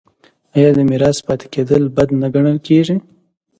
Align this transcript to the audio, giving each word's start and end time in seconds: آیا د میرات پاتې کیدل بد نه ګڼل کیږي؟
آیا 0.55 0.69
د 0.77 0.79
میرات 0.89 1.17
پاتې 1.27 1.45
کیدل 1.53 1.83
بد 1.95 2.09
نه 2.21 2.27
ګڼل 2.33 2.57
کیږي؟ 2.67 2.95